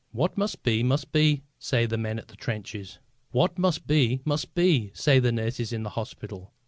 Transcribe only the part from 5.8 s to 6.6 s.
the hospital.